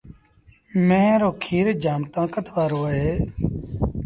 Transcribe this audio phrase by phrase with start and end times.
[0.87, 3.11] ميݩهن رو کير جآم تآݩڪت وآرو اهي۔